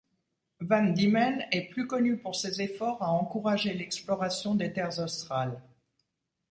Van 0.61 0.89
Diemen 0.95 1.45
est 1.51 1.69
plus 1.69 1.85
connu 1.85 2.17
pour 2.17 2.35
ses 2.35 2.59
efforts 2.59 3.03
à 3.03 3.11
encourager 3.11 3.75
l'exploration 3.75 4.55
des 4.55 4.73
terres 4.73 4.97
australes. 4.97 5.61